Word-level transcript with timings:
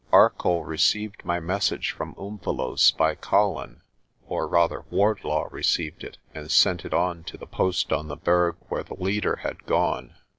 Arcoll 0.11 0.63
receive 0.63 1.13
my 1.23 1.39
message 1.39 1.91
from 1.91 2.15
Umvelos' 2.15 2.89
by 2.97 3.13
Colin, 3.13 3.81
or 4.27 4.47
rather 4.47 4.83
Wardlaw 4.89 5.47
received 5.51 6.03
it 6.03 6.17
and 6.33 6.49
sent 6.49 6.83
it 6.83 6.91
on 6.91 7.23
to 7.25 7.37
the 7.37 7.45
post 7.45 7.93
on 7.93 8.07
the 8.07 8.17
Berg 8.17 8.55
where 8.67 8.81
the 8.81 8.95
leader 8.99 9.35
had 9.43 9.63
gone. 9.67 10.15